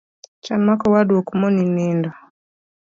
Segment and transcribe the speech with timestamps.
[0.43, 2.09] Chan ma ka owadu ok moni nindo